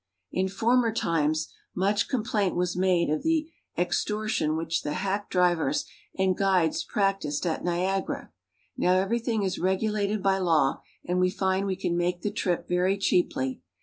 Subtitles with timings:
[0.31, 5.85] In former times much complaint was made of the extor tion which the hack drivers
[6.17, 8.31] and guides practiced at Niagara.
[8.75, 12.97] Now everything is regulated by law, and we find we can make the trip very
[12.97, 13.61] cheaply.